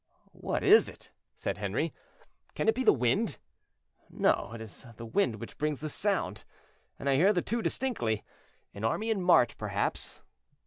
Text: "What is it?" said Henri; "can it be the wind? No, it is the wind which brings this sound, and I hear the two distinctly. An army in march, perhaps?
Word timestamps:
"What 0.33 0.63
is 0.63 0.89
it?" 0.89 1.11
said 1.35 1.59
Henri; 1.59 1.93
"can 2.55 2.67
it 2.67 2.73
be 2.73 2.83
the 2.83 2.91
wind? 2.91 3.37
No, 4.09 4.51
it 4.55 4.59
is 4.59 4.83
the 4.97 5.05
wind 5.05 5.35
which 5.35 5.59
brings 5.59 5.79
this 5.79 5.93
sound, 5.93 6.43
and 6.97 7.07
I 7.07 7.17
hear 7.17 7.31
the 7.31 7.43
two 7.43 7.61
distinctly. 7.61 8.23
An 8.73 8.83
army 8.83 9.11
in 9.11 9.21
march, 9.21 9.59
perhaps? 9.59 10.19